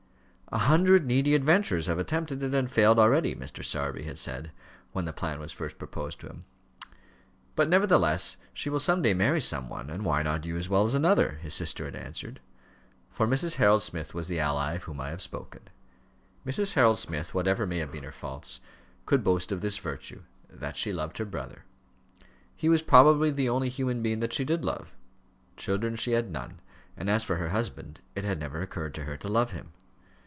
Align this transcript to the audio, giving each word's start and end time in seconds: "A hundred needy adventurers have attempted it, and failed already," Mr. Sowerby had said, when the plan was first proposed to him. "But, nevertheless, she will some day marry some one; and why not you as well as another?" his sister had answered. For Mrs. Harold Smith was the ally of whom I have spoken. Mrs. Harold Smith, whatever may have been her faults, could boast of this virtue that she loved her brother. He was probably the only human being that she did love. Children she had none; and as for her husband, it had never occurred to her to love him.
"A 0.53 0.57
hundred 0.57 1.05
needy 1.05 1.33
adventurers 1.33 1.87
have 1.87 1.97
attempted 1.97 2.43
it, 2.43 2.53
and 2.53 2.69
failed 2.69 2.99
already," 2.99 3.33
Mr. 3.35 3.63
Sowerby 3.63 4.03
had 4.03 4.19
said, 4.19 4.51
when 4.91 5.05
the 5.05 5.13
plan 5.13 5.39
was 5.39 5.53
first 5.53 5.77
proposed 5.79 6.19
to 6.19 6.27
him. 6.27 6.43
"But, 7.55 7.69
nevertheless, 7.69 8.35
she 8.53 8.69
will 8.69 8.81
some 8.81 9.01
day 9.01 9.13
marry 9.13 9.39
some 9.39 9.69
one; 9.69 9.89
and 9.89 10.03
why 10.03 10.23
not 10.23 10.45
you 10.45 10.57
as 10.57 10.67
well 10.67 10.83
as 10.83 10.93
another?" 10.93 11.39
his 11.41 11.53
sister 11.53 11.85
had 11.85 11.95
answered. 11.95 12.41
For 13.11 13.25
Mrs. 13.25 13.55
Harold 13.55 13.81
Smith 13.81 14.13
was 14.13 14.27
the 14.27 14.41
ally 14.41 14.73
of 14.73 14.83
whom 14.83 14.99
I 14.99 15.11
have 15.11 15.21
spoken. 15.21 15.61
Mrs. 16.45 16.73
Harold 16.73 16.99
Smith, 16.99 17.33
whatever 17.33 17.65
may 17.65 17.77
have 17.77 17.93
been 17.93 18.03
her 18.03 18.11
faults, 18.11 18.59
could 19.05 19.23
boast 19.23 19.53
of 19.53 19.61
this 19.61 19.77
virtue 19.77 20.23
that 20.49 20.75
she 20.75 20.91
loved 20.91 21.17
her 21.19 21.23
brother. 21.25 21.63
He 22.57 22.67
was 22.67 22.81
probably 22.81 23.31
the 23.31 23.47
only 23.47 23.69
human 23.69 24.01
being 24.03 24.19
that 24.19 24.33
she 24.33 24.43
did 24.43 24.65
love. 24.65 24.93
Children 25.55 25.95
she 25.95 26.11
had 26.11 26.29
none; 26.29 26.59
and 26.97 27.09
as 27.09 27.23
for 27.23 27.37
her 27.37 27.51
husband, 27.51 28.01
it 28.17 28.25
had 28.25 28.37
never 28.37 28.59
occurred 28.61 28.93
to 28.95 29.05
her 29.05 29.15
to 29.15 29.29
love 29.29 29.51
him. 29.51 29.71